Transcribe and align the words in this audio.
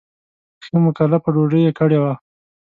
ښه 0.65 0.75
مکلفه 0.85 1.29
ډوډۍ 1.35 1.61
یې 1.65 1.71
کړې 1.79 1.97
وه. 2.03 2.13